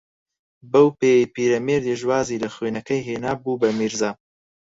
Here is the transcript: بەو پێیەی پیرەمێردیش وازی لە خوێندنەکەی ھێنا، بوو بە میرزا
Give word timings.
بەو 0.71 0.87
پێیەی 0.99 1.31
پیرەمێردیش 1.33 2.01
وازی 2.09 2.41
لە 2.43 2.49
خوێندنەکەی 2.55 3.05
ھێنا، 3.07 3.33
بوو 3.41 3.59
بە 3.61 3.69
میرزا 3.79 4.11